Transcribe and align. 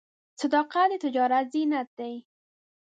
صداقت 0.41 0.87
د 0.91 0.93
تجارت 1.03 1.45
زینت 1.53 1.89
دی. 1.99 2.13